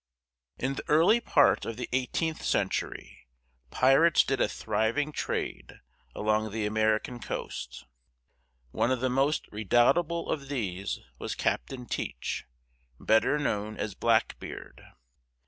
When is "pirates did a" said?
3.69-4.47